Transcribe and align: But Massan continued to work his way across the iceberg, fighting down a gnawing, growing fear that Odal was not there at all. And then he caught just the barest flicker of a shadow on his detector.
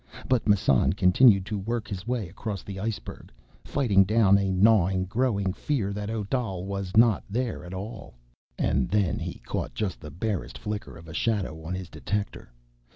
But 0.27 0.47
Massan 0.47 0.93
continued 0.93 1.45
to 1.45 1.59
work 1.59 1.87
his 1.87 2.07
way 2.07 2.27
across 2.27 2.63
the 2.63 2.79
iceberg, 2.79 3.31
fighting 3.63 4.03
down 4.03 4.35
a 4.35 4.51
gnawing, 4.51 5.05
growing 5.05 5.53
fear 5.53 5.93
that 5.93 6.09
Odal 6.09 6.65
was 6.65 6.97
not 6.97 7.23
there 7.29 7.63
at 7.63 7.73
all. 7.75 8.15
And 8.57 8.89
then 8.89 9.19
he 9.19 9.35
caught 9.45 9.75
just 9.75 9.99
the 9.99 10.09
barest 10.09 10.57
flicker 10.57 10.97
of 10.97 11.07
a 11.07 11.13
shadow 11.13 11.61
on 11.63 11.75
his 11.75 11.87
detector. 11.87 12.51